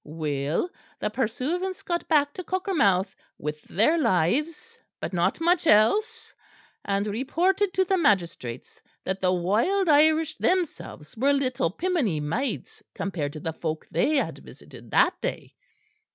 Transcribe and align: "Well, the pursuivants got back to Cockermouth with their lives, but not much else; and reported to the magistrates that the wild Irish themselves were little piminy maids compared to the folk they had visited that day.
"Well, 0.03 0.71
the 0.97 1.11
pursuivants 1.11 1.83
got 1.85 2.07
back 2.07 2.33
to 2.33 2.43
Cockermouth 2.43 3.15
with 3.37 3.61
their 3.65 3.99
lives, 3.99 4.79
but 4.99 5.13
not 5.13 5.39
much 5.39 5.67
else; 5.67 6.33
and 6.83 7.05
reported 7.05 7.71
to 7.75 7.85
the 7.85 7.99
magistrates 7.99 8.81
that 9.03 9.21
the 9.21 9.31
wild 9.31 9.89
Irish 9.89 10.37
themselves 10.37 11.15
were 11.15 11.33
little 11.33 11.69
piminy 11.69 12.19
maids 12.19 12.81
compared 12.95 13.33
to 13.33 13.39
the 13.39 13.53
folk 13.53 13.85
they 13.91 14.15
had 14.15 14.39
visited 14.39 14.89
that 14.89 15.21
day. 15.21 15.53